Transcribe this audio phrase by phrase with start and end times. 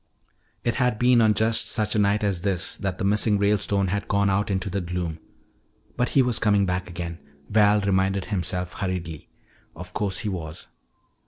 [0.63, 4.07] It had been on just such a night as this that the missing Ralestone had
[4.07, 5.19] gone out into the gloom.
[5.95, 7.19] But he was coming back again,
[7.51, 9.29] Val reminded himself hurriedly.
[9.75, 10.65] Of course he was.